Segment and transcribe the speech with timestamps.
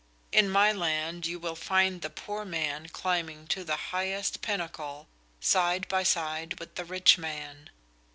[0.31, 5.07] In my land you will find the poor man climbing to the highest pinnacle,
[5.39, 7.69] side by side with the rich man.